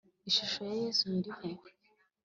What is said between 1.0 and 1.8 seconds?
nyirimpuhwe